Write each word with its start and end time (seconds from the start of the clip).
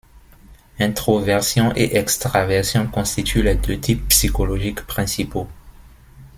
Introversion 0.79 1.73
et 1.75 1.95
extraversion 1.97 2.87
constituent 2.87 3.43
les 3.43 3.53
deux 3.53 3.79
types 3.79 4.07
psychologiques 4.07 4.81
principaux. 4.87 5.47